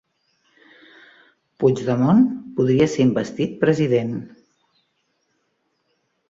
[1.63, 2.23] Puigdemont
[2.61, 4.17] podria ser investit president